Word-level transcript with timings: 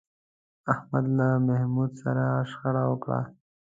احمد 0.73 1.05
له 1.17 1.27
محمود 1.47 1.91
سره 2.01 2.23
شخړه 2.49 2.83
وکړه. 2.89 3.19